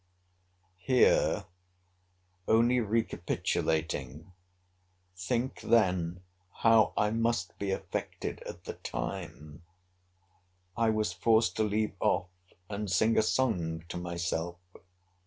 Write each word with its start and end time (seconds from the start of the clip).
Here, 0.79 1.45
only 2.47 2.79
recapitulating, 2.79 4.31
(think, 5.15 5.61
then, 5.61 6.23
how 6.63 6.93
I 6.97 7.11
must 7.11 7.55
be 7.59 7.69
affected 7.69 8.41
at 8.47 8.63
the 8.63 8.73
time,) 8.73 9.61
I 10.75 10.89
was 10.89 11.13
forced 11.13 11.55
to 11.57 11.63
leave 11.63 11.93
off, 11.99 12.31
and 12.67 12.89
sing 12.89 13.15
a 13.15 13.21
song 13.21 13.83
to 13.89 13.97
myself. 13.97 14.55